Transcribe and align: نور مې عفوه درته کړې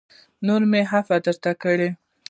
نور 0.45 0.61
مې 0.71 0.81
عفوه 0.91 1.17
درته 1.25 1.51
کړې 1.61 1.89